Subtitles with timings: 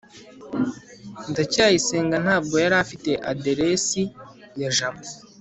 [1.29, 4.01] ndacyayisenga ntabwo yari afite aderesi
[4.61, 5.01] ya jabo